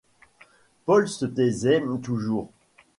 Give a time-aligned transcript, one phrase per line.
[0.87, 2.51] Paul se taisait toujours.